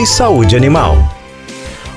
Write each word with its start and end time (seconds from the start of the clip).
e 0.00 0.06
Saúde 0.06 0.56
Animal. 0.56 1.19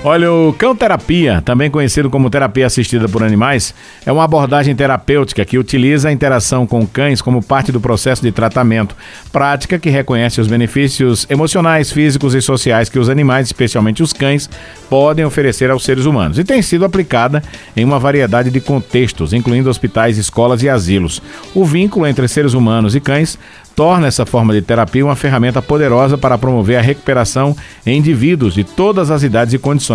Olha, 0.05 0.29
o 0.29 0.51
cão 0.51 0.75
terapia, 0.75 1.41
também 1.45 1.71
conhecido 1.71 2.09
como 2.09 2.29
terapia 2.29 2.65
assistida 2.65 3.07
por 3.07 3.23
animais, 3.23 3.73
é 4.05 4.11
uma 4.11 4.25
abordagem 4.25 4.75
terapêutica 4.75 5.45
que 5.45 5.57
utiliza 5.57 6.09
a 6.09 6.11
interação 6.11 6.67
com 6.67 6.85
cães 6.85 7.21
como 7.21 7.41
parte 7.41 7.71
do 7.71 7.79
processo 7.79 8.21
de 8.21 8.29
tratamento, 8.29 8.97
prática 9.31 9.79
que 9.79 9.89
reconhece 9.89 10.41
os 10.41 10.47
benefícios 10.47 11.25
emocionais, 11.29 11.89
físicos 11.89 12.35
e 12.35 12.41
sociais 12.41 12.89
que 12.89 12.99
os 12.99 13.07
animais, 13.07 13.47
especialmente 13.47 14.03
os 14.03 14.11
cães, 14.11 14.49
podem 14.89 15.23
oferecer 15.23 15.71
aos 15.71 15.85
seres 15.85 16.03
humanos 16.03 16.37
e 16.37 16.43
tem 16.43 16.61
sido 16.61 16.83
aplicada 16.83 17.41
em 17.73 17.85
uma 17.85 17.97
variedade 17.97 18.51
de 18.51 18.59
contextos, 18.59 19.31
incluindo 19.31 19.69
hospitais, 19.69 20.17
escolas 20.17 20.61
e 20.63 20.69
asilos. 20.69 21.21
O 21.55 21.63
vínculo 21.63 22.05
entre 22.05 22.27
seres 22.27 22.53
humanos 22.53 22.93
e 22.93 22.99
cães 22.99 23.39
torna 23.75 24.07
essa 24.07 24.25
forma 24.25 24.53
de 24.53 24.61
terapia 24.61 25.05
uma 25.05 25.15
ferramenta 25.15 25.61
poderosa 25.61 26.17
para 26.17 26.37
promover 26.37 26.77
a 26.77 26.81
recuperação 26.81 27.55
em 27.85 27.97
indivíduos 27.97 28.53
de 28.53 28.63
todas 28.63 29.09
as 29.09 29.23
idades 29.23 29.53
e 29.53 29.57
condições. 29.57 29.92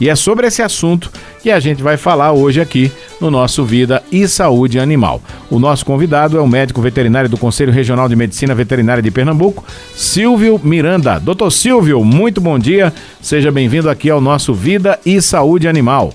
E 0.00 0.08
é 0.08 0.14
sobre 0.14 0.46
esse 0.46 0.62
assunto 0.62 1.10
que 1.42 1.50
a 1.50 1.60
gente 1.60 1.82
vai 1.82 1.96
falar 1.96 2.32
hoje 2.32 2.60
aqui 2.60 2.90
no 3.20 3.30
nosso 3.30 3.64
Vida 3.64 4.02
e 4.10 4.26
Saúde 4.28 4.78
Animal. 4.78 5.20
O 5.50 5.58
nosso 5.58 5.84
convidado 5.84 6.36
é 6.36 6.40
o 6.40 6.46
médico 6.46 6.80
veterinário 6.80 7.30
do 7.30 7.38
Conselho 7.38 7.72
Regional 7.72 8.08
de 8.08 8.16
Medicina 8.16 8.54
Veterinária 8.54 9.02
de 9.02 9.10
Pernambuco, 9.10 9.64
Silvio 9.94 10.60
Miranda. 10.62 11.18
Doutor 11.18 11.50
Silvio, 11.50 12.04
muito 12.04 12.40
bom 12.40 12.58
dia. 12.58 12.92
Seja 13.20 13.50
bem-vindo 13.50 13.88
aqui 13.88 14.10
ao 14.10 14.20
nosso 14.20 14.52
Vida 14.54 14.98
e 15.04 15.20
Saúde 15.22 15.68
Animal. 15.68 16.12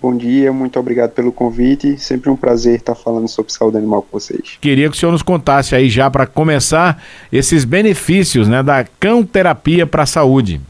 Bom 0.00 0.14
dia, 0.14 0.52
muito 0.52 0.78
obrigado 0.78 1.12
pelo 1.12 1.32
convite. 1.32 1.98
Sempre 1.98 2.28
um 2.28 2.36
prazer 2.36 2.76
estar 2.76 2.94
falando 2.94 3.28
sobre 3.28 3.52
saúde 3.52 3.78
animal 3.78 4.02
com 4.02 4.18
vocês. 4.18 4.58
Queria 4.60 4.90
que 4.90 4.96
o 4.96 4.98
senhor 4.98 5.12
nos 5.12 5.22
contasse 5.22 5.74
aí 5.74 5.88
já 5.88 6.10
para 6.10 6.26
começar 6.26 7.02
esses 7.32 7.64
benefícios 7.64 8.46
né, 8.46 8.62
da 8.62 8.84
cão 9.00 9.24
terapia 9.24 9.86
para 9.86 10.02
a 10.02 10.06
saúde. 10.06 10.60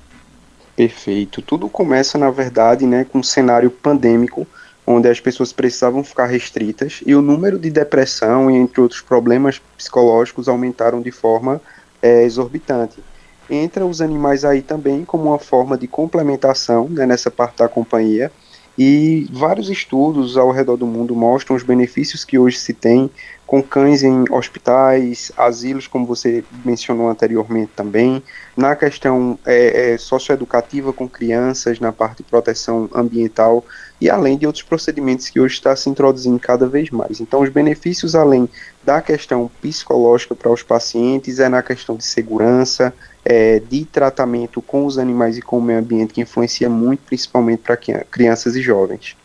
Perfeito. 0.76 1.40
Tudo 1.40 1.70
começa, 1.70 2.18
na 2.18 2.30
verdade, 2.30 2.86
né, 2.86 3.04
com 3.04 3.20
um 3.20 3.22
cenário 3.22 3.70
pandêmico, 3.70 4.46
onde 4.86 5.08
as 5.08 5.18
pessoas 5.18 5.50
precisavam 5.50 6.04
ficar 6.04 6.26
restritas 6.26 7.00
e 7.04 7.14
o 7.14 7.22
número 7.22 7.58
de 7.58 7.70
depressão 7.70 8.50
e 8.50 8.54
entre 8.54 8.80
outros 8.82 9.00
problemas 9.00 9.58
psicológicos 9.76 10.48
aumentaram 10.48 11.00
de 11.00 11.10
forma 11.10 11.60
é, 12.02 12.22
exorbitante. 12.24 13.02
Entra 13.48 13.86
os 13.86 14.00
animais 14.00 14.44
aí 14.44 14.60
também 14.60 15.04
como 15.04 15.24
uma 15.24 15.38
forma 15.38 15.78
de 15.78 15.88
complementação 15.88 16.88
né, 16.88 17.06
nessa 17.06 17.30
parte 17.30 17.56
da 17.56 17.68
companhia 17.68 18.30
e 18.78 19.26
vários 19.32 19.70
estudos 19.70 20.36
ao 20.36 20.50
redor 20.50 20.76
do 20.76 20.86
mundo 20.86 21.14
mostram 21.14 21.56
os 21.56 21.62
benefícios 21.62 22.24
que 22.24 22.38
hoje 22.38 22.58
se 22.58 22.74
tem 22.74 23.10
com 23.46 23.62
cães 23.62 24.02
em 24.02 24.24
hospitais, 24.30 25.30
asilos, 25.36 25.86
como 25.86 26.04
você 26.04 26.42
mencionou 26.64 27.08
anteriormente 27.08 27.70
também, 27.76 28.22
na 28.56 28.74
questão 28.74 29.38
é, 29.46 29.92
é, 29.92 29.98
socioeducativa 29.98 30.92
com 30.92 31.08
crianças, 31.08 31.78
na 31.78 31.92
parte 31.92 32.18
de 32.18 32.22
proteção 32.24 32.90
ambiental 32.92 33.64
e 34.00 34.10
além 34.10 34.36
de 34.36 34.46
outros 34.46 34.64
procedimentos 34.64 35.28
que 35.28 35.38
hoje 35.38 35.54
está 35.54 35.74
se 35.76 35.88
introduzindo 35.88 36.40
cada 36.40 36.66
vez 36.66 36.90
mais. 36.90 37.20
Então, 37.20 37.40
os 37.40 37.48
benefícios, 37.48 38.16
além 38.16 38.48
da 38.84 39.00
questão 39.00 39.48
psicológica 39.62 40.34
para 40.34 40.50
os 40.50 40.62
pacientes, 40.62 41.38
é 41.38 41.48
na 41.48 41.62
questão 41.62 41.96
de 41.96 42.04
segurança, 42.04 42.92
é, 43.28 43.60
de 43.68 43.84
tratamento 43.84 44.62
com 44.62 44.86
os 44.86 44.98
animais 44.98 45.36
e 45.36 45.42
com 45.42 45.58
o 45.58 45.62
meio 45.62 45.80
ambiente, 45.80 46.14
que 46.14 46.20
influencia 46.20 46.70
muito, 46.70 47.00
principalmente 47.00 47.58
para 47.58 47.76
crianças 47.76 48.54
e 48.54 48.62
jovens. 48.62 49.16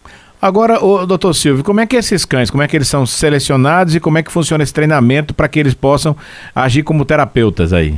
Agora, 0.41 0.83
o 0.83 1.05
doutor 1.05 1.35
Silvio, 1.35 1.63
como 1.63 1.81
é 1.81 1.85
que 1.85 1.95
esses 1.95 2.25
cães, 2.25 2.49
como 2.49 2.63
é 2.63 2.67
que 2.67 2.75
eles 2.75 2.87
são 2.87 3.05
selecionados 3.05 3.93
e 3.93 3.99
como 3.99 4.17
é 4.17 4.23
que 4.23 4.31
funciona 4.31 4.63
esse 4.63 4.73
treinamento 4.73 5.35
para 5.35 5.47
que 5.47 5.59
eles 5.59 5.75
possam 5.75 6.17
agir 6.55 6.81
como 6.81 7.05
terapeutas 7.05 7.71
aí? 7.71 7.95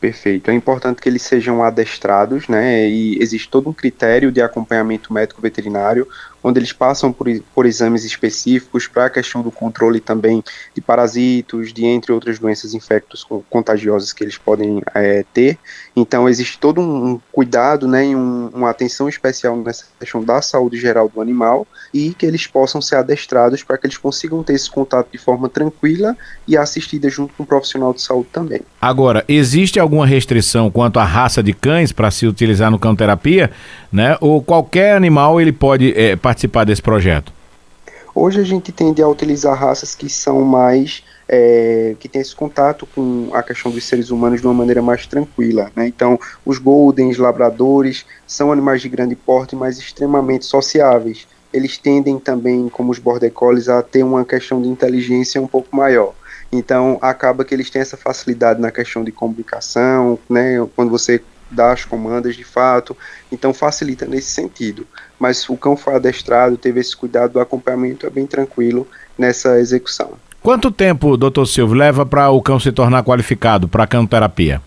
Perfeito. 0.00 0.50
É 0.50 0.54
importante 0.54 1.00
que 1.00 1.08
eles 1.08 1.22
sejam 1.22 1.62
adestrados, 1.62 2.48
né? 2.48 2.88
E 2.88 3.16
existe 3.22 3.48
todo 3.48 3.70
um 3.70 3.72
critério 3.72 4.32
de 4.32 4.42
acompanhamento 4.42 5.12
médico 5.14 5.40
veterinário, 5.40 6.08
onde 6.44 6.58
eles 6.58 6.72
passam 6.72 7.10
por, 7.10 7.26
por 7.54 7.64
exames 7.64 8.04
específicos 8.04 8.86
para 8.86 9.06
a 9.06 9.10
questão 9.10 9.40
do 9.40 9.50
controle 9.50 9.98
também 9.98 10.44
de 10.74 10.80
parasitos, 10.82 11.72
de 11.72 11.86
entre 11.86 12.12
outras 12.12 12.38
doenças 12.38 12.74
infectos 12.74 13.26
contagiosas 13.48 14.12
que 14.12 14.22
eles 14.22 14.36
podem 14.36 14.82
é, 14.94 15.24
ter. 15.32 15.58
Então 15.96 16.28
existe 16.28 16.58
todo 16.58 16.82
um 16.82 17.18
cuidado, 17.32 17.88
né, 17.88 18.06
e 18.06 18.14
um, 18.14 18.50
uma 18.52 18.68
atenção 18.68 19.08
especial 19.08 19.56
nessa 19.56 19.86
questão 19.98 20.22
da 20.22 20.42
saúde 20.42 20.78
geral 20.78 21.08
do 21.08 21.20
animal 21.20 21.66
e 21.94 22.12
que 22.12 22.26
eles 22.26 22.46
possam 22.46 22.82
ser 22.82 22.96
adestrados 22.96 23.62
para 23.62 23.78
que 23.78 23.86
eles 23.86 23.96
consigam 23.96 24.42
ter 24.42 24.52
esse 24.52 24.70
contato 24.70 25.08
de 25.10 25.18
forma 25.18 25.48
tranquila 25.48 26.14
e 26.46 26.58
assistida 26.58 27.08
junto 27.08 27.32
com 27.34 27.44
um 27.44 27.46
profissional 27.46 27.94
de 27.94 28.02
saúde 28.02 28.28
também. 28.30 28.60
Agora, 28.82 29.24
existe 29.26 29.80
alguma 29.80 30.06
restrição 30.06 30.70
quanto 30.70 30.98
à 30.98 31.04
raça 31.04 31.42
de 31.42 31.54
cães 31.54 31.90
para 31.90 32.10
se 32.10 32.26
utilizar 32.26 32.70
no 32.70 32.78
cão 32.78 32.94
terapia, 32.94 33.50
né? 33.90 34.18
Ou 34.20 34.42
qualquer 34.42 34.94
animal 34.94 35.40
ele 35.40 35.52
pode 35.52 35.94
é, 35.96 36.16
participar 36.16 36.33
desse 36.66 36.82
projeto? 36.82 37.32
Hoje 38.14 38.40
a 38.40 38.44
gente 38.44 38.70
tende 38.70 39.02
a 39.02 39.08
utilizar 39.08 39.58
raças 39.58 39.94
que 39.94 40.08
são 40.08 40.42
mais 40.42 41.02
é, 41.28 41.96
que 41.98 42.08
tem 42.08 42.20
esse 42.20 42.34
contato 42.34 42.86
com 42.86 43.30
a 43.32 43.42
questão 43.42 43.70
dos 43.70 43.84
seres 43.84 44.10
humanos 44.10 44.40
de 44.40 44.46
uma 44.46 44.54
maneira 44.54 44.82
mais 44.82 45.06
tranquila. 45.06 45.70
Né? 45.74 45.86
Então, 45.88 46.18
os 46.44 46.58
goldens, 46.58 47.18
labradores, 47.18 48.04
são 48.26 48.52
animais 48.52 48.82
de 48.82 48.88
grande 48.88 49.16
porte, 49.16 49.56
mas 49.56 49.78
extremamente 49.78 50.44
sociáveis. 50.44 51.26
Eles 51.52 51.78
tendem 51.78 52.18
também, 52.18 52.68
como 52.68 52.90
os 52.92 52.98
border 52.98 53.32
collies, 53.32 53.68
a 53.68 53.82
ter 53.82 54.02
uma 54.02 54.24
questão 54.24 54.60
de 54.60 54.68
inteligência 54.68 55.40
um 55.40 55.46
pouco 55.46 55.74
maior. 55.74 56.12
Então, 56.52 56.98
acaba 57.00 57.44
que 57.44 57.54
eles 57.54 57.70
têm 57.70 57.82
essa 57.82 57.96
facilidade 57.96 58.60
na 58.60 58.70
questão 58.70 59.02
de 59.02 59.10
comunicação, 59.10 60.18
né? 60.28 60.64
quando 60.76 60.90
você 60.90 61.20
dá 61.50 61.72
as 61.72 61.84
comandas 61.84 62.34
de 62.34 62.44
fato, 62.44 62.96
então 63.30 63.54
facilita 63.54 64.06
nesse 64.06 64.30
sentido. 64.30 64.86
Mas 65.18 65.48
o 65.48 65.56
cão 65.56 65.76
foi 65.76 65.94
adestrado, 65.94 66.56
teve 66.56 66.80
esse 66.80 66.96
cuidado 66.96 67.34
do 67.34 67.40
acompanhamento, 67.40 68.06
é 68.06 68.10
bem 68.10 68.26
tranquilo 68.26 68.86
nessa 69.16 69.58
execução. 69.58 70.12
Quanto 70.42 70.70
tempo, 70.70 71.16
doutor 71.16 71.46
Silvio, 71.46 71.74
leva 71.74 72.04
para 72.04 72.30
o 72.30 72.42
cão 72.42 72.60
se 72.60 72.70
tornar 72.70 73.02
qualificado 73.02 73.66
para 73.66 73.84
a 73.84 73.86
canoterapia? 73.86 74.60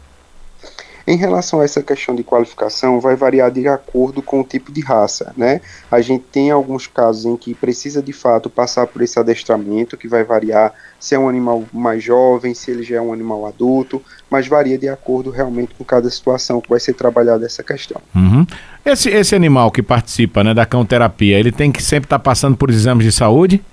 Em 1.07 1.15
relação 1.15 1.61
a 1.61 1.63
essa 1.63 1.81
questão 1.81 2.13
de 2.13 2.21
qualificação, 2.21 2.99
vai 2.99 3.15
variar 3.15 3.49
de 3.49 3.65
acordo 3.65 4.21
com 4.21 4.41
o 4.41 4.43
tipo 4.43 4.73
de 4.73 4.81
raça, 4.81 5.33
né? 5.37 5.61
A 5.89 6.01
gente 6.01 6.25
tem 6.25 6.51
alguns 6.51 6.85
casos 6.85 7.23
em 7.23 7.37
que 7.37 7.55
precisa 7.55 8.01
de 8.01 8.11
fato 8.11 8.49
passar 8.49 8.85
por 8.87 9.01
esse 9.01 9.17
adestramento, 9.17 9.95
que 9.95 10.05
vai 10.05 10.25
variar 10.25 10.73
se 10.99 11.15
é 11.15 11.19
um 11.19 11.29
animal 11.29 11.63
mais 11.71 12.03
jovem, 12.03 12.53
se 12.53 12.71
ele 12.71 12.83
já 12.83 12.97
é 12.97 13.01
um 13.01 13.13
animal 13.13 13.45
adulto, 13.45 14.03
mas 14.29 14.49
varia 14.49 14.77
de 14.77 14.89
acordo 14.89 15.31
realmente 15.31 15.73
com 15.75 15.85
cada 15.85 16.09
situação 16.09 16.59
que 16.59 16.69
vai 16.69 16.79
ser 16.81 16.93
trabalhada 16.93 17.45
essa 17.45 17.63
questão. 17.63 18.01
Uhum. 18.13 18.45
Esse, 18.83 19.09
esse 19.09 19.33
animal 19.33 19.71
que 19.71 19.81
participa 19.81 20.43
né, 20.43 20.53
da 20.53 20.65
cão-terapia, 20.65 21.39
ele 21.39 21.53
tem 21.53 21.71
que 21.71 21.81
sempre 21.81 22.07
estar 22.07 22.19
tá 22.19 22.23
passando 22.23 22.57
por 22.57 22.69
exames 22.69 23.05
de 23.05 23.13
saúde? 23.13 23.63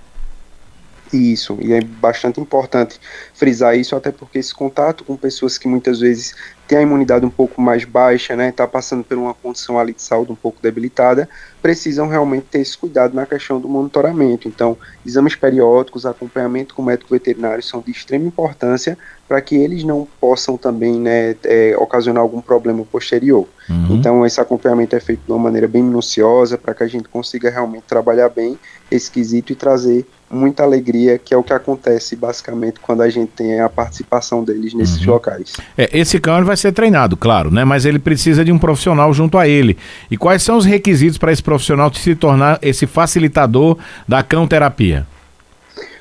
Isso, 1.15 1.57
e 1.61 1.73
é 1.73 1.81
bastante 1.81 2.41
importante 2.41 2.99
frisar 3.33 3.77
isso, 3.79 3.95
até 3.95 4.11
porque 4.11 4.39
esse 4.39 4.53
contato 4.53 5.05
com 5.05 5.17
pessoas 5.17 5.57
que 5.57 5.69
muitas 5.69 6.01
vezes 6.01 6.35
têm 6.67 6.79
a 6.79 6.83
imunidade 6.83 7.25
um 7.25 7.31
pouco 7.31 7.61
mais 7.61 7.85
baixa, 7.85 8.35
né, 8.35 8.49
está 8.49 8.67
passando 8.67 9.05
por 9.05 9.17
uma 9.17 9.33
condição 9.33 9.79
ali 9.79 9.93
de 9.93 10.03
saúde 10.03 10.33
um 10.33 10.35
pouco 10.35 10.61
debilitada, 10.61 11.29
precisam 11.63 12.09
realmente 12.09 12.47
ter 12.51 12.61
esse 12.61 12.77
cuidado 12.77 13.15
na 13.15 13.27
questão 13.27 13.61
do 13.61 13.69
monitoramento. 13.69 14.49
Então, 14.49 14.77
exames 15.07 15.37
periódicos, 15.37 16.05
acompanhamento 16.05 16.75
com 16.75 16.83
médico 16.83 17.11
veterinário 17.11 17.63
são 17.63 17.81
de 17.81 17.93
extrema 17.93 18.27
importância 18.27 18.99
para 19.29 19.41
que 19.41 19.55
eles 19.55 19.85
não 19.85 20.07
possam 20.21 20.57
também 20.57 20.99
né, 20.99 21.37
é, 21.45 21.77
ocasionar 21.79 22.23
algum 22.23 22.41
problema 22.41 22.85
posterior. 22.85 23.47
Uhum. 23.69 23.97
Então, 23.97 24.27
esse 24.27 24.41
acompanhamento 24.41 24.97
é 24.97 25.01
feito 25.01 25.23
de 25.25 25.31
uma 25.31 25.39
maneira 25.39 25.69
bem 25.69 25.83
minuciosa 25.83 26.59
para 26.59 26.75
que 26.75 26.83
a 26.83 26.89
gente 26.89 27.09
consiga 27.09 27.51
realmente 27.51 27.85
trabalhar 27.85 28.29
bem 28.29 28.59
esse 28.91 29.11
quesito 29.11 29.53
e 29.53 29.57
trazer 29.57 30.07
muita 30.35 30.63
alegria, 30.63 31.19
que 31.19 31.33
é 31.33 31.37
o 31.37 31.43
que 31.43 31.53
acontece 31.53 32.17
basicamente 32.17 32.81
quando 32.81 33.03
a 33.03 33.09
gente 33.09 33.31
tem 33.33 33.61
a 33.61 33.69
participação 33.69 34.45
deles 34.45 34.75
nesses 34.75 35.05
uhum. 35.07 35.13
locais. 35.13 35.55
É, 35.77 35.89
esse 35.93 36.19
cão 36.19 36.45
vai 36.45 36.57
ser 36.57 36.73
treinado, 36.73 37.17
claro, 37.17 37.51
né? 37.51 37.65
Mas 37.65 37.85
ele 37.85 37.99
precisa 37.99 38.45
de 38.45 38.53
um 38.53 38.59
profissional 38.59 39.13
junto 39.15 39.39
a 39.39 39.47
ele. 39.49 39.79
E 40.11 40.17
quais 40.17 40.43
são 40.43 40.57
os 40.57 40.65
requisitos 40.65 41.17
para 41.17 41.33
esse 41.33 41.43
profissional 41.43 41.93
se 41.95 42.15
tornar 42.15 42.59
esse 42.61 42.87
facilitador 42.87 43.79
da 44.07 44.23
cão 44.23 44.47
terapia? 44.47 45.07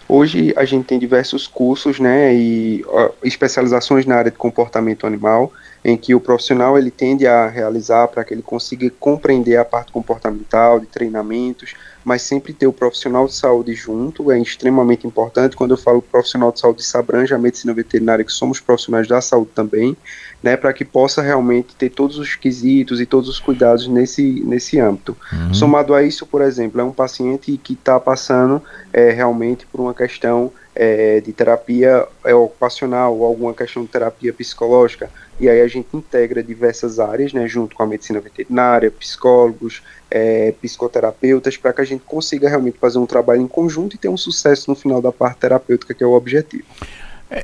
Hoje 0.08 0.54
a 0.58 0.66
gente 0.66 0.86
tem 0.86 1.00
diversos 1.00 1.48
cursos, 1.48 2.00
né, 2.00 2.36
e 2.36 2.84
ó, 2.88 3.10
especializações 3.24 4.06
na 4.06 4.16
área 4.16 4.30
de 4.30 4.38
comportamento 4.38 5.08
animal, 5.08 5.52
em 5.84 5.98
que 5.98 6.16
o 6.16 6.20
profissional 6.20 6.78
ele 6.78 6.90
tende 6.90 7.28
a 7.28 7.48
realizar 7.48 8.08
para 8.08 8.24
que 8.24 8.34
ele 8.34 8.42
consiga 8.42 8.90
compreender 9.00 9.58
a 9.58 9.66
parte 9.66 9.92
comportamental, 9.92 10.80
de 10.80 10.86
treinamentos, 10.86 11.74
mas 12.06 12.22
sempre 12.22 12.54
ter 12.54 12.68
o 12.68 12.74
profissional 12.74 13.28
de 13.28 13.34
saúde 13.34 13.74
junto 13.74 14.32
é 14.32 14.40
extremamente 14.40 15.06
importante. 15.06 15.56
Quando 15.56 15.72
eu 15.72 15.78
falo 15.78 16.02
profissional 16.02 16.52
de 16.52 16.60
saúde, 16.60 16.82
isso 16.82 16.98
abrange 16.98 17.34
a 17.34 17.38
medicina 17.38 17.74
veterinária, 17.74 18.24
que 18.26 18.32
somos 18.32 18.60
profissionais 18.60 19.08
da 19.08 19.22
saúde 19.22 19.52
também, 19.54 19.96
né, 20.42 20.58
para 20.58 20.74
que 20.74 20.84
possa 20.84 21.22
realmente 21.22 21.76
ter 21.76 21.90
todos 21.90 22.18
os 22.18 22.36
quesitos 22.36 23.00
e 23.00 23.06
todos 23.06 23.30
os 23.30 23.40
cuidados 23.40 23.88
nesse, 23.88 24.42
nesse 24.46 24.80
âmbito. 24.80 25.16
Uhum. 25.32 25.54
Somado 25.54 25.94
a 25.94 26.04
isso, 26.04 26.26
por 26.26 26.42
exemplo, 26.42 26.82
é 26.82 26.84
um 26.84 26.92
paciente 26.92 27.58
que 27.58 27.74
está 27.74 28.00
passando 28.00 28.62
é, 28.92 29.12
realmente 29.12 29.66
por 29.66 29.80
uma 29.80 29.94
questão 29.94 30.52
é, 30.76 31.22
de 31.22 31.32
terapia 31.32 32.06
é, 32.24 32.34
ocupacional 32.34 33.18
ou 33.18 33.26
alguma 33.26 33.54
questão 33.54 33.84
de 33.84 33.90
terapia 33.90 34.34
psicológica, 34.34 35.10
e 35.40 35.50
aí 35.50 35.62
a 35.62 35.68
gente 35.68 35.88
integra 35.94 36.44
diversas 36.44 37.00
áreas, 37.00 37.34
né, 37.34 37.48
junto 37.48 37.76
com 37.76 37.84
a 37.84 37.86
medicina 37.86 38.20
veterinária, 38.20 38.92
psicólogos, 38.92 39.82
é, 40.10 40.54
psicoterapeutas, 40.62 41.58
para 41.58 41.74
que 41.74 41.82
a 41.82 41.86
gente 41.86 42.04
consiga 42.06 42.48
realmente 42.48 42.78
fazer 42.80 43.00
um 43.00 43.06
trabalho 43.06 43.42
em 43.42 43.48
conjunto 43.48 43.96
e 43.96 44.00
ter 44.00 44.10
um 44.10 44.18
sucesso 44.18 44.70
no 44.70 44.76
final 44.76 45.02
da 45.02 45.12
parte 45.12 45.38
terapêutica, 45.38 45.94
que 45.94 46.04
é 46.04 46.08
o 46.08 46.14
objetivo. 46.14 46.64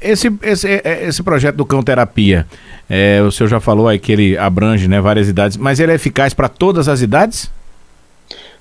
Esse, 0.02 0.32
esse, 0.44 0.68
esse 0.84 1.24
projeto 1.24 1.56
do 1.56 1.66
cão 1.66 1.82
terapia, 1.82 2.46
é, 2.88 3.22
o 3.24 3.32
senhor 3.32 3.50
já 3.50 3.60
falou 3.60 3.88
aí 3.88 3.98
que 3.98 4.12
ele 4.12 4.38
abrange 4.38 4.88
né, 4.88 5.02
várias 5.02 5.28
idades, 5.28 5.58
mas 5.58 5.80
ele 5.80 5.92
é 5.92 5.96
eficaz 5.96 6.32
para 6.32 6.48
todas 6.48 6.88
as 6.88 7.02
idades? 7.02 7.50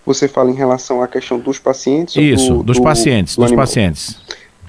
Você 0.07 0.27
fala 0.27 0.51
em 0.51 0.55
relação 0.55 1.03
à 1.03 1.07
questão 1.07 1.39
dos 1.39 1.59
pacientes? 1.59 2.17
Isso, 2.17 2.55
do, 2.55 2.63
dos 2.63 2.79
do, 2.79 2.83
pacientes, 2.83 3.37
do 3.37 3.43
dos 3.43 3.51
animal? 3.51 3.67
pacientes. 3.67 4.19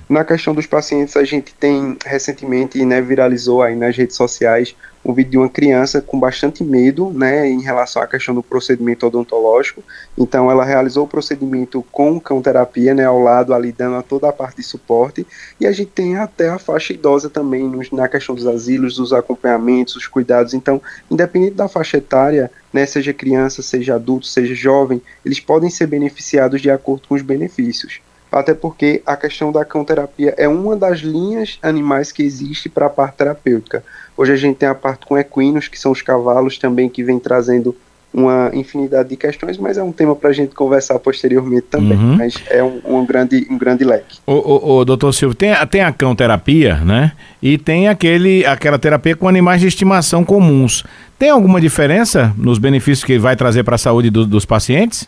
Na 0.10 0.26
questão 0.26 0.56
dos 0.56 0.66
pacientes, 0.66 1.16
a 1.16 1.24
gente 1.24 1.54
tem 1.54 1.96
recentemente, 2.04 2.84
né, 2.84 3.00
viralizou 3.00 3.62
aí 3.62 3.76
nas 3.76 3.96
redes 3.96 4.16
sociais 4.16 4.76
um 5.06 5.14
vídeo 5.14 5.30
de 5.30 5.38
uma 5.38 5.48
criança 5.48 6.02
com 6.02 6.20
bastante 6.20 6.64
medo, 6.64 7.12
né, 7.12 7.48
em 7.48 7.62
relação 7.62 8.02
à 8.02 8.08
questão 8.08 8.34
do 8.34 8.42
procedimento 8.42 9.06
odontológico. 9.06 9.84
Então, 10.18 10.50
ela 10.50 10.66
realizou 10.66 11.06
o 11.06 11.08
procedimento 11.08 11.86
com 11.92 12.20
cão 12.20 12.42
terapia, 12.42 12.96
né, 12.96 13.06
ao 13.06 13.20
lado 13.20 13.54
ali 13.54 13.72
dando 13.72 14.02
toda 14.02 14.28
a 14.28 14.34
parte 14.34 14.56
de 14.56 14.64
suporte. 14.64 15.28
E 15.60 15.68
a 15.68 15.72
gente 15.72 15.92
tem 15.92 16.18
até 16.18 16.50
a 16.50 16.58
faixa 16.58 16.92
idosa 16.92 17.30
também 17.30 17.70
nos, 17.70 17.92
na 17.92 18.08
questão 18.08 18.34
dos 18.34 18.48
asilos, 18.48 18.96
dos 18.96 19.14
acompanhamentos, 19.14 19.96
os 19.96 20.08
cuidados. 20.08 20.56
Então, 20.56 20.82
independente 21.12 21.54
da 21.54 21.68
faixa 21.68 21.98
etária, 21.98 22.50
né, 22.74 22.84
seja 22.88 23.14
criança, 23.14 23.62
seja 23.62 23.94
adulto, 23.94 24.26
seja 24.26 24.56
jovem, 24.56 25.04
eles 25.24 25.40
podem 25.40 25.70
ser 25.70 25.86
beneficiados 25.86 26.64
de 26.64 26.72
acordo 26.72 27.08
com 27.08 27.14
os 27.14 27.22
benefícios 27.22 28.02
até 28.32 28.54
porque 28.54 29.02
a 29.06 29.16
questão 29.16 29.52
da 29.52 29.66
cão-terapia 29.66 30.34
é 30.38 30.48
uma 30.48 30.76
das 30.76 31.00
linhas 31.00 31.58
animais 31.62 32.12
que 32.12 32.24
existe 32.24 32.70
para 32.70 32.86
a 32.86 32.90
parte 32.90 33.16
terapêutica. 33.16 33.84
Hoje 34.16 34.34
a 34.34 34.36
gente 34.36 34.58
tem 34.58 34.70
a 34.70 34.76
parte 34.76 35.06
com 35.06 35.18
equinos, 35.18 35.68
que 35.68 35.80
são 35.80 35.92
os 35.92 36.02
cavalos 36.02 36.58
também, 36.58 36.90
que 36.90 37.04
vem 37.04 37.20
trazendo 37.20 37.76
uma 38.14 38.50
infinidade 38.54 39.10
de 39.10 39.16
questões, 39.16 39.58
mas 39.58 39.78
é 39.78 39.84
um 39.84 39.92
tema 39.92 40.16
para 40.16 40.32
a 40.32 40.34
gente 40.34 40.56
conversar 40.56 40.98
posteriormente 41.00 41.68
também. 41.70 41.98
Uhum. 41.98 42.18
Mas 42.18 42.34
é 42.50 42.64
um, 42.64 42.82
um, 42.84 43.06
grande, 43.06 43.46
um 43.50 43.58
grande 43.58 43.84
leque. 43.84 44.18
O, 44.26 44.34
o, 44.34 44.78
o 44.80 44.86
doutor 44.86 45.14
Silvio, 45.14 45.36
tem, 45.36 45.54
tem 45.68 45.82
a 45.82 45.92
cão-terapia, 45.92 46.78
né? 46.78 47.12
E 47.42 47.58
tem 47.58 47.88
aquele, 47.88 48.46
aquela 48.46 48.80
terapia 48.80 49.16
com 49.16 49.28
animais 49.28 49.62
de 49.62 49.68
estimação 49.68 50.26
comuns. 50.26 50.84
Tem 51.20 51.30
alguma 51.30 51.62
diferença 51.62 52.34
nos 52.36 52.58
benefícios 52.58 53.04
que 53.04 53.20
vai 53.20 53.36
trazer 53.36 53.64
para 53.64 53.76
a 53.76 53.78
saúde 53.78 54.10
do, 54.10 54.26
dos 54.26 54.46
pacientes? 54.46 55.08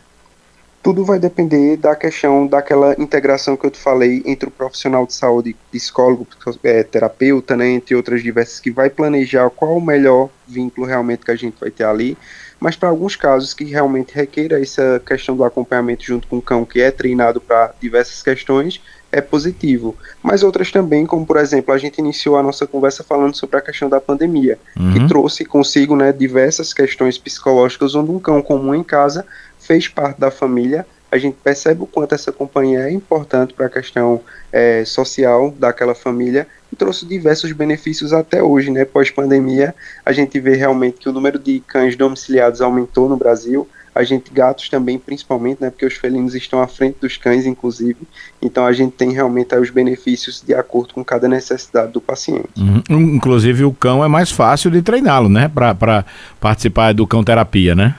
Tudo 0.82 1.04
vai 1.04 1.18
depender 1.18 1.76
da 1.76 1.94
questão 1.94 2.46
daquela 2.46 2.94
integração 2.98 3.56
que 3.56 3.64
eu 3.64 3.70
te 3.70 3.78
falei 3.78 4.22
entre 4.26 4.48
o 4.48 4.52
profissional 4.52 5.06
de 5.06 5.14
saúde, 5.14 5.56
psicólogo, 5.70 6.26
é, 6.64 6.82
terapeuta, 6.82 7.56
né, 7.56 7.68
entre 7.68 7.94
outras 7.94 8.22
diversas, 8.22 8.58
que 8.58 8.70
vai 8.70 8.90
planejar 8.90 9.48
qual 9.50 9.76
o 9.76 9.80
melhor 9.80 10.28
vínculo 10.46 10.86
realmente 10.86 11.24
que 11.24 11.30
a 11.30 11.36
gente 11.36 11.56
vai 11.60 11.70
ter 11.70 11.84
ali. 11.84 12.18
Mas 12.58 12.76
para 12.76 12.88
alguns 12.88 13.16
casos 13.16 13.54
que 13.54 13.64
realmente 13.64 14.14
requeira 14.14 14.60
essa 14.60 15.00
questão 15.04 15.36
do 15.36 15.44
acompanhamento 15.44 16.04
junto 16.04 16.26
com 16.26 16.38
o 16.38 16.42
cão, 16.42 16.64
que 16.64 16.80
é 16.80 16.90
treinado 16.90 17.40
para 17.40 17.74
diversas 17.80 18.22
questões, 18.22 18.80
é 19.12 19.20
positivo. 19.20 19.94
Mas 20.22 20.42
outras 20.42 20.72
também, 20.72 21.04
como 21.04 21.26
por 21.26 21.36
exemplo, 21.36 21.74
a 21.74 21.78
gente 21.78 21.98
iniciou 21.98 22.36
a 22.36 22.42
nossa 22.42 22.66
conversa 22.66 23.04
falando 23.04 23.36
sobre 23.36 23.58
a 23.58 23.60
questão 23.60 23.88
da 23.88 24.00
pandemia, 24.00 24.58
uhum. 24.76 24.92
que 24.92 25.06
trouxe 25.06 25.44
consigo 25.44 25.94
né, 25.94 26.12
diversas 26.12 26.72
questões 26.72 27.18
psicológicas, 27.18 27.94
onde 27.94 28.10
um 28.10 28.18
cão 28.18 28.40
comum 28.40 28.74
em 28.74 28.82
casa 28.82 29.26
fez 29.62 29.88
parte 29.88 30.20
da 30.20 30.30
família, 30.30 30.86
a 31.12 31.18
gente 31.18 31.36
percebe 31.44 31.82
o 31.82 31.86
quanto 31.86 32.14
essa 32.14 32.32
companhia 32.32 32.80
é 32.80 32.90
importante 32.90 33.52
para 33.52 33.66
a 33.66 33.70
questão 33.70 34.22
é, 34.50 34.82
social 34.82 35.54
daquela 35.58 35.94
família 35.94 36.48
e 36.72 36.76
trouxe 36.76 37.04
diversos 37.04 37.52
benefícios 37.52 38.14
até 38.14 38.42
hoje, 38.42 38.70
né? 38.70 38.86
Pós-pandemia, 38.86 39.74
a 40.06 40.12
gente 40.12 40.40
vê 40.40 40.56
realmente 40.56 40.98
que 40.98 41.08
o 41.10 41.12
número 41.12 41.38
de 41.38 41.60
cães 41.60 41.96
domiciliados 41.96 42.62
aumentou 42.62 43.10
no 43.10 43.16
Brasil, 43.18 43.68
a 43.94 44.02
gente, 44.04 44.32
gatos 44.32 44.70
também, 44.70 44.98
principalmente, 44.98 45.60
né? 45.60 45.68
Porque 45.68 45.84
os 45.84 45.92
felinos 45.92 46.34
estão 46.34 46.62
à 46.62 46.66
frente 46.66 46.96
dos 46.98 47.18
cães, 47.18 47.44
inclusive. 47.44 47.98
Então 48.40 48.64
a 48.64 48.72
gente 48.72 48.92
tem 48.92 49.12
realmente 49.12 49.54
os 49.54 49.68
benefícios 49.68 50.42
de 50.44 50.54
acordo 50.54 50.94
com 50.94 51.04
cada 51.04 51.28
necessidade 51.28 51.92
do 51.92 52.00
paciente. 52.00 52.48
Uhum. 52.56 52.82
Inclusive 53.16 53.66
o 53.66 53.72
cão 53.74 54.02
é 54.02 54.08
mais 54.08 54.30
fácil 54.30 54.70
de 54.70 54.80
treiná-lo, 54.80 55.28
né? 55.28 55.50
Para 55.54 56.06
participar 56.40 56.94
do 56.94 57.06
cão 57.06 57.22
terapia, 57.22 57.74
né? 57.74 57.94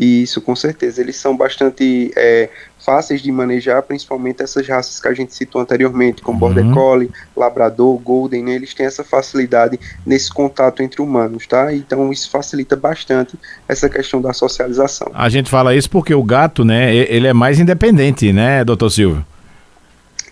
Isso, 0.00 0.40
com 0.40 0.56
certeza. 0.56 1.02
Eles 1.02 1.16
são 1.16 1.36
bastante 1.36 2.10
é, 2.16 2.48
fáceis 2.78 3.20
de 3.20 3.30
manejar, 3.30 3.82
principalmente 3.82 4.42
essas 4.42 4.66
raças 4.66 4.98
que 4.98 5.06
a 5.06 5.12
gente 5.12 5.34
citou 5.34 5.60
anteriormente, 5.60 6.22
como 6.22 6.42
uhum. 6.42 6.54
Border 6.54 6.72
Collie, 6.72 7.10
Labrador, 7.36 7.98
Golden, 7.98 8.44
né? 8.44 8.54
eles 8.54 8.72
têm 8.72 8.86
essa 8.86 9.04
facilidade 9.04 9.78
nesse 10.06 10.32
contato 10.32 10.82
entre 10.82 11.02
humanos, 11.02 11.46
tá? 11.46 11.74
Então 11.74 12.10
isso 12.10 12.30
facilita 12.30 12.76
bastante 12.76 13.38
essa 13.68 13.90
questão 13.90 14.22
da 14.22 14.32
socialização. 14.32 15.10
A 15.12 15.28
gente 15.28 15.50
fala 15.50 15.74
isso 15.74 15.90
porque 15.90 16.14
o 16.14 16.22
gato, 16.22 16.64
né, 16.64 16.94
ele 16.94 17.26
é 17.26 17.34
mais 17.34 17.60
independente, 17.60 18.32
né, 18.32 18.64
doutor 18.64 18.88
Silvio? 18.88 19.22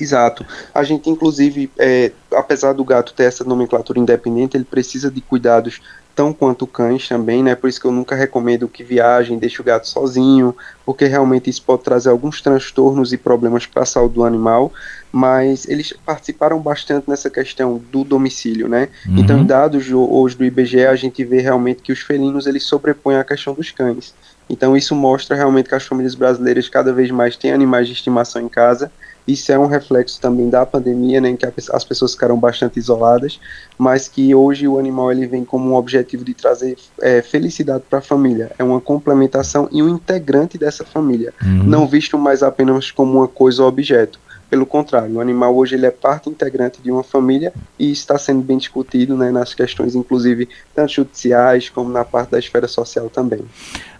Exato. 0.00 0.46
A 0.72 0.82
gente, 0.82 1.10
inclusive, 1.10 1.70
é, 1.76 2.12
apesar 2.32 2.72
do 2.72 2.84
gato 2.84 3.12
ter 3.12 3.24
essa 3.24 3.44
nomenclatura 3.44 3.98
independente, 3.98 4.56
ele 4.56 4.64
precisa 4.64 5.10
de 5.10 5.20
cuidados 5.20 5.80
tão 6.18 6.32
quanto 6.32 6.66
cães 6.66 7.06
também, 7.06 7.44
né? 7.44 7.54
Por 7.54 7.70
isso 7.70 7.80
que 7.80 7.86
eu 7.86 7.92
nunca 7.92 8.16
recomendo 8.16 8.66
que 8.66 8.82
viajem, 8.82 9.38
deixe 9.38 9.60
o 9.62 9.64
gato 9.64 9.86
sozinho, 9.86 10.52
porque 10.84 11.04
realmente 11.04 11.48
isso 11.48 11.62
pode 11.62 11.84
trazer 11.84 12.10
alguns 12.10 12.42
transtornos 12.42 13.12
e 13.12 13.16
problemas 13.16 13.66
para 13.66 13.84
a 13.84 13.86
saúde 13.86 14.16
do 14.16 14.24
animal. 14.24 14.72
Mas 15.12 15.64
eles 15.68 15.94
participaram 16.04 16.58
bastante 16.58 17.08
nessa 17.08 17.30
questão 17.30 17.80
do 17.92 18.02
domicílio, 18.02 18.66
né? 18.66 18.88
Uhum. 19.06 19.18
Então, 19.18 19.38
em 19.38 19.46
dados 19.46 19.88
hoje 19.92 20.36
do 20.36 20.44
IBGE, 20.44 20.86
a 20.86 20.96
gente 20.96 21.24
vê 21.24 21.40
realmente 21.40 21.82
que 21.82 21.92
os 21.92 22.00
felinos 22.00 22.48
eles 22.48 22.64
sobrepõem 22.64 23.16
a 23.16 23.22
questão 23.22 23.54
dos 23.54 23.70
cães. 23.70 24.12
Então, 24.50 24.76
isso 24.76 24.96
mostra 24.96 25.36
realmente 25.36 25.68
que 25.68 25.74
as 25.76 25.86
famílias 25.86 26.16
brasileiras 26.16 26.68
cada 26.68 26.92
vez 26.92 27.12
mais 27.12 27.36
têm 27.36 27.52
animais 27.52 27.86
de 27.86 27.92
estimação 27.92 28.42
em 28.42 28.48
casa 28.48 28.90
isso 29.28 29.52
é 29.52 29.58
um 29.58 29.66
reflexo 29.66 30.18
também 30.20 30.48
da 30.48 30.64
pandemia, 30.64 31.20
né, 31.20 31.28
em 31.28 31.36
que 31.36 31.46
as 31.72 31.84
pessoas 31.84 32.14
ficaram 32.14 32.38
bastante 32.38 32.78
isoladas, 32.78 33.38
mas 33.76 34.08
que 34.08 34.34
hoje 34.34 34.66
o 34.66 34.78
animal 34.78 35.12
ele 35.12 35.26
vem 35.26 35.44
como 35.44 35.70
um 35.70 35.74
objetivo 35.74 36.24
de 36.24 36.32
trazer 36.32 36.76
é, 37.00 37.20
felicidade 37.20 37.84
para 37.88 37.98
a 37.98 38.02
família. 38.02 38.50
É 38.58 38.64
uma 38.64 38.80
complementação 38.80 39.68
e 39.70 39.82
um 39.82 39.88
integrante 39.88 40.56
dessa 40.56 40.84
família, 40.84 41.32
uhum. 41.42 41.62
não 41.64 41.86
visto 41.86 42.18
mais 42.18 42.42
apenas 42.42 42.90
como 42.90 43.18
uma 43.18 43.28
coisa 43.28 43.62
ou 43.62 43.68
objeto. 43.68 44.18
Pelo 44.48 44.64
contrário, 44.64 45.16
o 45.16 45.20
animal 45.20 45.54
hoje 45.54 45.74
ele 45.74 45.84
é 45.84 45.90
parte 45.90 46.30
integrante 46.30 46.80
de 46.80 46.90
uma 46.90 47.04
família 47.04 47.52
e 47.78 47.92
está 47.92 48.16
sendo 48.16 48.40
bem 48.40 48.56
discutido 48.56 49.14
né, 49.14 49.30
nas 49.30 49.52
questões, 49.52 49.94
inclusive, 49.94 50.48
tanto 50.74 50.92
judiciais 50.94 51.68
como 51.68 51.90
na 51.90 52.02
parte 52.02 52.30
da 52.30 52.38
esfera 52.38 52.66
social 52.66 53.10
também. 53.10 53.42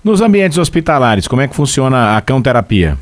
Nos 0.02 0.22
ambientes 0.22 0.56
hospitalares, 0.56 1.29
como 1.29 1.43
é 1.43 1.48
que 1.48 1.55
funciona 1.55 2.17
a 2.17 2.22
cão 2.22 2.41
terapia? 2.41 2.96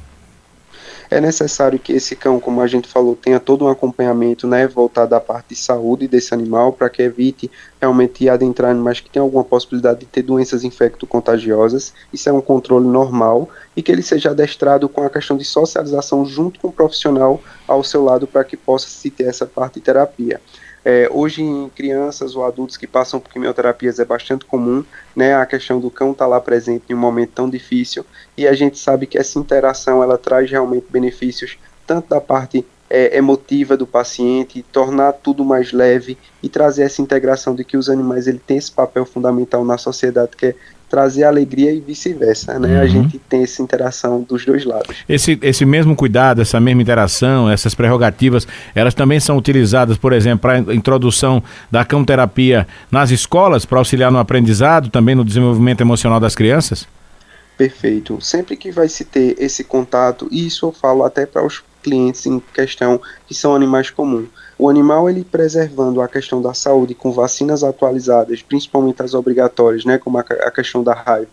É 1.11 1.21
necessário 1.21 1.79
que 1.79 1.93
esse 1.93 2.17
cão, 2.17 2.41
como 2.41 2.61
a 2.61 2.67
gente 2.67 2.89
falou, 2.89 3.15
tenha 3.15 3.39
todo 3.39 3.65
um 3.65 3.69
acompanhamento 3.69 4.47
né, 4.47 4.67
voltado 4.67 5.15
à 5.15 5.21
parte 5.21 5.51
de 5.51 5.57
saúde 5.57 6.09
desse 6.09 6.35
animal, 6.35 6.73
para 6.73 6.89
que 6.89 7.03
evite 7.03 7.51
realmente 7.81 8.29
adentrar 8.29 8.71
animais 8.71 9.01
que 9.01 9.11
têm 9.11 9.23
alguma 9.23 9.45
possibilidade 9.45 10.01
de 10.01 10.07
ter 10.07 10.23
doenças 10.23 10.65
infecto-contagiosas. 10.65 11.93
Isso 12.13 12.29
é 12.29 12.33
um 12.33 12.41
controle 12.41 12.87
normal 12.87 13.49
e 13.77 13.83
que 13.83 13.93
ele 13.93 14.03
seja 14.03 14.31
adestrado 14.31 14.89
com 14.89 15.03
a 15.03 15.11
questão 15.11 15.37
de 15.37 15.45
socialização 15.45 16.25
junto 16.25 16.59
com 16.59 16.69
o 16.69 16.73
profissional 16.73 17.41
ao 17.69 17.85
seu 17.85 18.03
lado 18.03 18.27
para 18.27 18.45
que 18.45 18.57
possa 18.57 18.89
se 18.89 19.11
ter 19.11 19.25
essa 19.25 19.47
parte 19.47 19.75
de 19.75 19.83
terapia. 19.83 20.41
É, 20.89 21.09
hoje, 21.11 21.43
em 21.43 21.69
crianças 21.69 22.37
ou 22.37 22.45
adultos 22.45 22.77
que 22.77 22.87
passam 22.87 23.19
por 23.19 23.33
quimioterapias, 23.33 23.99
é 23.99 24.05
bastante 24.05 24.45
comum 24.45 24.85
né, 25.17 25.35
a 25.35 25.45
questão 25.45 25.81
do 25.81 25.91
cão 25.91 26.13
estar 26.13 26.27
tá 26.27 26.29
lá 26.29 26.41
presente 26.41 26.85
em 26.89 26.95
um 26.95 26.97
momento 26.97 27.33
tão 27.35 27.51
difícil, 27.51 28.07
e 28.39 28.47
a 28.47 28.53
gente 28.53 28.79
sabe 28.79 29.05
que 29.05 29.19
essa 29.19 29.37
interação 29.37 30.01
ela 30.01 30.17
traz 30.17 30.49
realmente 30.49 30.87
benefícios, 30.89 31.59
tanto 31.85 32.09
da 32.09 32.21
parte 32.21 32.65
é, 32.89 33.17
emotiva 33.19 33.77
do 33.77 33.85
paciente, 33.85 34.65
tornar 34.71 35.13
tudo 35.15 35.45
mais 35.45 35.73
leve 35.73 36.17
e 36.41 36.49
trazer 36.49 36.85
essa 36.85 37.03
integração 37.03 37.53
de 37.53 37.65
que 37.65 37.77
os 37.77 37.89
animais 37.89 38.29
ele 38.29 38.39
tem 38.39 38.57
esse 38.57 38.71
papel 38.71 39.05
fundamental 39.05 39.65
na 39.65 39.77
sociedade 39.77 40.37
que 40.37 40.47
é 40.47 40.55
trazer 40.89 41.25
alegria 41.25 41.73
e 41.73 41.81
vice-versa, 41.81 42.59
né? 42.59 42.77
Uhum. 42.77 42.81
A 42.81 42.87
gente 42.87 43.19
tem 43.19 43.43
essa 43.43 43.63
interação 43.63 44.23
dos 44.23 44.45
dois 44.45 44.65
lados. 44.65 44.97
Esse, 45.09 45.39
esse 45.43 45.65
mesmo 45.65 45.97
cuidado, 45.97 46.41
essa 46.41 46.61
mesma 46.61 46.83
interação, 46.83 47.51
essas 47.51 47.75
prerrogativas, 47.75 48.47
elas 48.75 48.95
também 48.95 49.19
são 49.19 49.37
utilizadas, 49.37 49.97
por 49.97 50.13
exemplo, 50.13 50.41
para 50.41 50.55
a 50.55 50.75
introdução 50.75 51.43
da 51.71 51.85
camterapia 51.85 52.67
nas 52.91 53.11
escolas, 53.11 53.65
para 53.65 53.79
auxiliar 53.79 54.13
no 54.13 54.19
aprendizado, 54.19 54.89
também 54.89 55.15
no 55.15 55.25
desenvolvimento 55.25 55.81
emocional 55.81 56.21
das 56.21 56.35
crianças? 56.35 56.87
Perfeito. 57.57 58.21
Sempre 58.21 58.57
que 58.57 58.71
vai 58.71 58.89
se 58.89 59.05
ter 59.05 59.35
esse 59.39 59.65
contato, 59.65 60.29
e 60.31 60.47
isso 60.47 60.67
eu 60.67 60.73
falo 60.73 61.05
até 61.05 61.27
para 61.27 61.45
os 61.45 61.63
clientes 61.83 62.27
em 62.27 62.41
questão 62.53 63.01
que 63.27 63.35
são 63.35 63.55
animais 63.55 63.91
comuns 63.91 64.29
o 64.59 64.69
animal 64.71 65.09
ele 65.09 65.25
preservando 65.25 66.01
a 66.01 66.09
questão 66.09 66.41
da 66.41 66.55
saúde 66.55 66.95
com 66.95 67.13
vacinas 67.13 67.63
atualizadas, 67.63 68.43
principalmente 68.43 69.03
as 69.03 69.15
obrigatórias, 69.15 69.85
né, 69.85 69.99
como 69.99 70.19
a, 70.19 70.23
a 70.23 70.51
questão 70.51 70.83
da 70.83 70.95
raiva, 70.95 71.31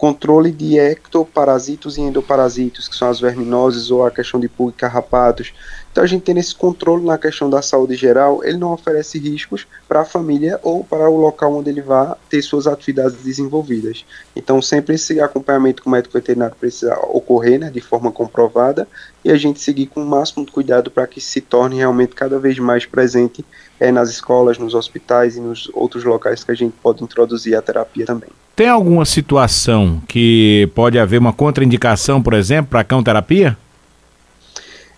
controle 0.00 0.50
de 0.50 0.78
ectoparasitos 0.78 1.98
e 1.98 2.00
endoparasitos, 2.00 2.88
que 2.88 2.96
são 2.96 3.10
as 3.10 3.20
verminoses 3.20 3.90
ou 3.90 4.02
a 4.02 4.10
questão 4.10 4.40
de 4.40 4.48
pulga 4.48 4.72
e 4.74 4.80
carrapatos. 4.80 5.52
Então 5.92 6.02
a 6.02 6.06
gente 6.06 6.22
tem 6.22 6.38
esse 6.38 6.54
controle 6.54 7.04
na 7.04 7.18
questão 7.18 7.50
da 7.50 7.60
saúde 7.60 7.96
geral, 7.96 8.42
ele 8.42 8.56
não 8.56 8.72
oferece 8.72 9.18
riscos 9.18 9.66
para 9.86 10.00
a 10.00 10.04
família 10.06 10.58
ou 10.62 10.82
para 10.82 11.10
o 11.10 11.20
local 11.20 11.54
onde 11.54 11.68
ele 11.68 11.82
vai 11.82 12.14
ter 12.30 12.40
suas 12.40 12.66
atividades 12.66 13.22
desenvolvidas. 13.22 14.06
Então 14.34 14.62
sempre 14.62 14.94
esse 14.94 15.20
acompanhamento 15.20 15.82
com 15.82 15.90
o 15.90 15.92
médico 15.92 16.14
veterinário 16.14 16.56
precisa 16.58 16.98
ocorrer 17.00 17.60
né, 17.60 17.68
de 17.68 17.82
forma 17.82 18.10
comprovada 18.10 18.88
e 19.22 19.30
a 19.30 19.36
gente 19.36 19.60
seguir 19.60 19.88
com 19.88 20.02
o 20.02 20.06
máximo 20.06 20.46
de 20.46 20.50
cuidado 20.50 20.90
para 20.90 21.06
que 21.06 21.20
se 21.20 21.42
torne 21.42 21.76
realmente 21.76 22.14
cada 22.14 22.38
vez 22.38 22.58
mais 22.58 22.86
presente 22.86 23.44
é, 23.78 23.92
nas 23.92 24.08
escolas, 24.08 24.56
nos 24.56 24.72
hospitais 24.72 25.36
e 25.36 25.40
nos 25.40 25.70
outros 25.74 26.04
locais 26.04 26.42
que 26.42 26.52
a 26.52 26.54
gente 26.54 26.74
pode 26.82 27.04
introduzir 27.04 27.54
a 27.54 27.60
terapia 27.60 28.06
também. 28.06 28.30
Tem 28.60 28.68
alguma 28.68 29.06
situação 29.06 30.02
que 30.06 30.70
pode 30.74 30.98
haver 30.98 31.18
uma 31.18 31.32
contraindicação, 31.32 32.22
por 32.22 32.34
exemplo, 32.34 32.72
para 32.72 32.80
a 32.80 32.84
cão-terapia? 32.84 33.56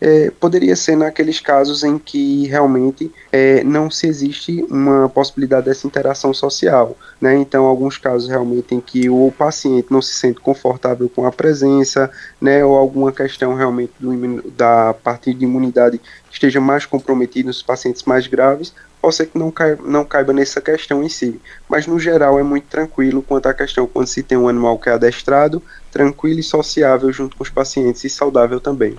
É, 0.01 0.33
poderia 0.41 0.75
ser 0.75 0.97
naqueles 0.97 1.39
casos 1.39 1.85
em 1.85 1.97
que 1.97 2.49
realmente 2.49 3.09
é, 3.31 3.63
não 3.63 3.89
se 3.89 4.09
existe 4.09 4.67
uma 4.69 5.09
possibilidade 5.09 5.67
dessa 5.67 5.87
interação 5.87 6.35
social, 6.35 6.97
né? 7.21 7.37
Então, 7.37 7.65
alguns 7.67 7.97
casos 7.97 8.29
realmente 8.29 8.75
em 8.75 8.81
que 8.81 9.09
o 9.09 9.33
paciente 9.39 9.87
não 9.93 10.03
se 10.03 10.15
sente 10.15 10.41
confortável 10.41 11.09
com 11.09 11.25
a 11.25 11.31
presença, 11.31 12.11
né? 12.41 12.65
Ou 12.65 12.77
alguma 12.77 13.13
questão 13.13 13.55
realmente 13.55 13.93
do, 14.01 14.43
da 14.57 14.93
parte 14.93 15.33
de 15.33 15.45
imunidade 15.45 16.01
esteja 16.33 16.61
mais 16.61 16.85
comprometida 16.85 17.47
nos 17.47 17.63
pacientes 17.63 18.03
mais 18.03 18.27
graves, 18.27 18.75
pode 19.03 19.17
ser 19.17 19.27
que 19.27 19.37
não 19.37 19.51
caiba, 19.51 19.83
não 19.85 20.05
caiba 20.05 20.33
nessa 20.33 20.61
questão 20.61 21.03
em 21.03 21.09
si. 21.09 21.41
Mas 21.69 21.89
no 21.89 21.99
geral 21.99 22.39
é 22.39 22.43
muito 22.45 22.65
tranquilo 22.69 23.21
quanto 23.21 23.49
à 23.49 23.53
questão 23.53 23.85
quando 23.87 24.07
se 24.07 24.23
tem 24.23 24.39
um 24.39 24.49
animal 24.49 24.79
que 24.79 24.89
é 24.89 24.93
adestrado, 24.93 25.61
tranquilo 25.91 26.39
e 26.39 26.43
sociável 26.43 27.13
junto 27.13 27.37
com 27.37 27.43
os 27.43 27.51
pacientes 27.51 28.05
e 28.05 28.09
saudável 28.09 28.61
também. 28.61 28.95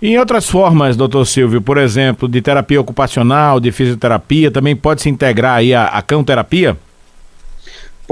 Em 0.00 0.18
outras 0.18 0.48
formas, 0.48 0.96
doutor 0.96 1.26
Silvio, 1.26 1.60
por 1.60 1.76
exemplo, 1.76 2.28
de 2.28 2.40
terapia 2.40 2.80
ocupacional, 2.80 3.58
de 3.58 3.72
fisioterapia, 3.72 4.50
também 4.50 4.74
pode 4.76 5.02
se 5.02 5.08
integrar 5.08 5.56
aí 5.56 5.74
a, 5.74 5.86
a 5.86 6.02
cão-terapia? 6.02 6.76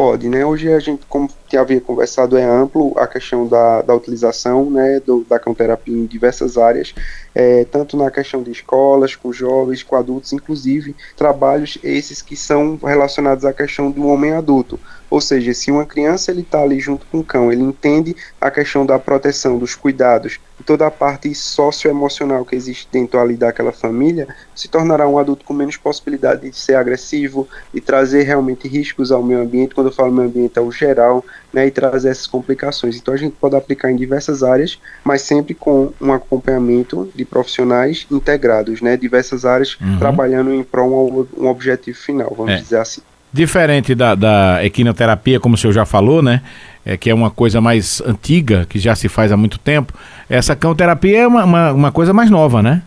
Pode, 0.01 0.31
né? 0.31 0.47
Hoje 0.47 0.73
a 0.73 0.79
gente, 0.79 1.05
como 1.07 1.29
havia 1.55 1.79
conversado, 1.79 2.39
é 2.39 2.43
amplo 2.43 2.99
a 2.99 3.07
questão 3.07 3.47
da, 3.47 3.83
da 3.83 3.95
utilização 3.95 4.71
né, 4.71 4.99
do, 4.99 5.27
da 5.29 5.39
cão-terapia 5.39 5.95
em 5.95 6.07
diversas 6.07 6.57
áreas, 6.57 6.95
é, 7.35 7.67
tanto 7.67 7.99
na 7.99 8.11
questão 8.11 8.43
de 8.43 8.51
escolas, 8.51 9.15
com 9.15 9.31
jovens, 9.31 9.83
com 9.83 9.97
adultos, 9.97 10.33
inclusive 10.33 10.97
trabalhos 11.15 11.77
esses 11.83 12.23
que 12.23 12.35
são 12.35 12.77
relacionados 12.83 13.45
à 13.45 13.53
questão 13.53 13.91
do 13.91 14.07
homem 14.07 14.33
adulto. 14.33 14.81
Ou 15.11 15.21
seja, 15.21 15.53
se 15.53 15.71
uma 15.71 15.85
criança 15.85 16.31
ele 16.31 16.41
está 16.41 16.63
ali 16.63 16.81
junto 16.81 17.05
com 17.05 17.19
o 17.19 17.25
cão, 17.25 17.53
ele 17.53 17.63
entende 17.63 18.17
a 18.41 18.51
questão 18.51 18.87
da 18.87 18.99
proteção, 18.99 19.59
dos 19.59 19.75
cuidados, 19.75 20.41
toda 20.65 20.87
a 20.87 20.91
parte 20.91 21.35
socioemocional 21.35 22.45
que 22.45 22.55
existe 22.55 22.89
dentro 22.91 23.19
ali 23.19 23.37
daquela 23.37 23.73
família, 23.73 24.29
se 24.55 24.69
tornará 24.69 25.09
um 25.09 25.19
adulto 25.19 25.45
com 25.45 25.55
menos 25.55 25.77
possibilidade 25.77 26.49
de 26.49 26.57
ser 26.57 26.75
agressivo 26.75 27.49
e 27.73 27.81
trazer 27.81 28.23
realmente 28.23 28.69
riscos 28.69 29.11
ao 29.11 29.23
meio 29.23 29.41
ambiente. 29.41 29.75
Quando 29.75 29.89
eu 29.89 29.93
falo 29.93 30.13
meio 30.13 30.29
ambiente, 30.29 30.59
é 30.59 30.61
o 30.61 30.71
geral, 30.71 31.25
né, 31.53 31.67
e 31.67 31.71
trazer 31.71 32.11
essas 32.11 32.27
complicações. 32.27 32.97
Então 32.97 33.15
a 33.15 33.17
gente 33.17 33.35
pode 33.41 33.57
aplicar 33.57 33.91
em 33.91 33.97
diversas 33.97 34.43
áreas, 34.43 34.79
mas 35.05 35.23
sempre 35.23 35.55
com 35.55 35.93
um 36.01 36.13
acompanhamento 36.13 37.11
de 37.15 37.25
profissionais 37.25 38.07
integrados, 38.11 38.81
né, 38.81 38.97
diversas 38.97 39.45
áreas 39.45 39.77
uhum. 39.81 39.99
trabalhando 39.99 40.53
em 40.53 40.63
prol 40.63 41.29
um, 41.37 41.45
um 41.45 41.49
objetivo 41.49 41.99
final, 41.99 42.35
vamos 42.37 42.53
é. 42.53 42.57
dizer 42.57 42.79
assim. 42.79 43.03
Diferente 43.33 43.95
da, 43.95 44.17
da 44.17 44.65
equinoterapia, 44.65 45.39
como 45.39 45.55
o 45.55 45.59
senhor 45.59 45.73
já 45.73 45.87
falou, 45.87 46.21
né? 46.21 46.43
É, 46.85 46.97
que 46.97 47.11
é 47.11 47.15
uma 47.15 47.31
coisa 47.31 47.61
mais 47.61 48.01
antiga, 48.07 48.67
que 48.67 48.79
já 48.79 48.95
se 48.97 49.09
faz 49.09 49.31
há 49.31 49.37
muito 49.37 49.59
tempo. 49.59 49.93
Essa 50.29 50.57
cão-terapia 50.57 51.19
é 51.19 51.27
uma, 51.27 51.45
uma, 51.45 51.73
uma 51.73 51.93
coisa 51.93 52.13
mais 52.13 52.31
nova, 52.31 52.63
né? 52.63 52.83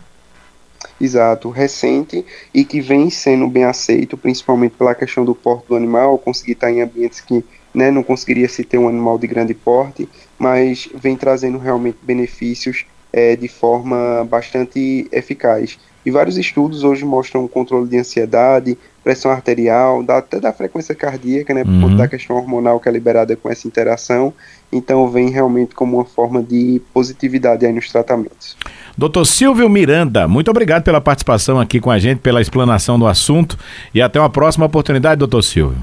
Exato, 1.00 1.50
recente 1.50 2.24
e 2.52 2.64
que 2.64 2.80
vem 2.80 3.10
sendo 3.10 3.48
bem 3.48 3.64
aceito, 3.64 4.16
principalmente 4.16 4.74
pela 4.76 4.94
questão 4.94 5.24
do 5.24 5.34
porte 5.34 5.66
do 5.68 5.76
animal, 5.76 6.18
conseguir 6.18 6.52
estar 6.52 6.70
em 6.70 6.82
ambientes 6.82 7.20
que 7.20 7.44
né, 7.74 7.90
não 7.90 8.02
conseguiria 8.02 8.48
se 8.48 8.62
ter 8.62 8.78
um 8.78 8.88
animal 8.88 9.18
de 9.18 9.26
grande 9.26 9.54
porte, 9.54 10.08
mas 10.38 10.88
vem 10.94 11.16
trazendo 11.16 11.58
realmente 11.58 11.98
benefícios 12.02 12.84
é, 13.12 13.34
de 13.34 13.48
forma 13.48 14.24
bastante 14.28 15.08
eficaz. 15.10 15.78
E 16.06 16.10
vários 16.10 16.36
estudos 16.36 16.84
hoje 16.84 17.04
mostram 17.04 17.44
o 17.44 17.48
controle 17.48 17.88
de 17.88 17.98
ansiedade, 17.98 18.78
pressão 19.04 19.30
arterial, 19.30 20.02
da, 20.02 20.18
até 20.18 20.40
da 20.40 20.52
frequência 20.52 20.94
cardíaca, 20.94 21.52
né, 21.52 21.62
por 21.62 21.70
uhum. 21.70 21.82
conta 21.82 21.96
da 21.96 22.08
questão 22.08 22.36
hormonal 22.36 22.80
que 22.80 22.88
é 22.88 22.92
liberada 22.92 23.36
com 23.36 23.50
essa 23.50 23.68
interação. 23.68 24.32
Então 24.72 25.08
vem 25.08 25.28
realmente 25.28 25.74
como 25.74 25.98
uma 25.98 26.04
forma 26.04 26.42
de 26.42 26.80
positividade 26.92 27.66
aí 27.66 27.72
nos 27.72 27.88
tratamentos. 27.92 28.56
Doutor 28.96 29.26
Silvio 29.26 29.68
Miranda, 29.68 30.26
muito 30.26 30.50
obrigado 30.50 30.82
pela 30.82 31.00
participação 31.00 31.60
aqui 31.60 31.78
com 31.80 31.90
a 31.90 31.98
gente, 31.98 32.18
pela 32.18 32.40
explanação 32.40 32.98
do 32.98 33.06
assunto 33.06 33.58
e 33.92 34.00
até 34.00 34.18
uma 34.18 34.30
próxima 34.30 34.64
oportunidade, 34.64 35.18
doutor 35.18 35.42
Silvio. 35.42 35.78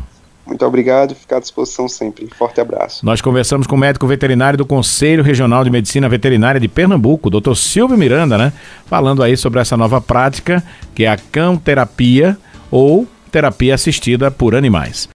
Muito 0.45 0.65
obrigado, 0.65 1.13
ficar 1.13 1.37
à 1.37 1.39
disposição 1.39 1.87
sempre. 1.87 2.27
Forte 2.35 2.59
abraço. 2.59 3.05
Nós 3.05 3.21
conversamos 3.21 3.67
com 3.67 3.75
o 3.75 3.79
médico 3.79 4.07
veterinário 4.07 4.57
do 4.57 4.65
Conselho 4.65 5.23
Regional 5.23 5.63
de 5.63 5.69
Medicina 5.69 6.09
Veterinária 6.09 6.59
de 6.59 6.67
Pernambuco, 6.67 7.29
doutor 7.29 7.55
Silvio 7.55 7.97
Miranda, 7.97 8.37
né? 8.37 8.51
Falando 8.87 9.21
aí 9.21 9.37
sobre 9.37 9.59
essa 9.59 9.77
nova 9.77 10.01
prática, 10.01 10.63
que 10.95 11.05
é 11.05 11.09
a 11.09 11.17
cão-terapia 11.17 12.37
ou 12.71 13.07
terapia 13.31 13.75
assistida 13.75 14.31
por 14.31 14.55
animais. 14.55 15.07